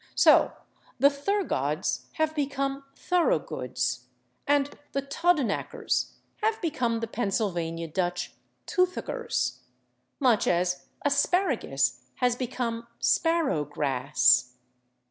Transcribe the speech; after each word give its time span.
So 0.15 0.53
the 0.97 1.09
/Thurgods/ 1.09 2.05
have 2.13 2.33
become 2.33 2.83
/Thoroughgoods/, 2.95 4.05
and 4.47 4.71
the 4.93 5.03
/Todenackers/ 5.03 6.13
have 6.41 6.59
become 6.59 7.01
the 7.01 7.07
Pennsylvania 7.07 7.87
Dutch 7.87 8.33
/Toothakers/, 8.65 9.57
much 10.19 10.47
as 10.47 10.87
/asparagus/ 11.05 11.99
has 12.15 12.35
become 12.35 12.87
/sparrow 12.99 13.63
grass 13.69 14.55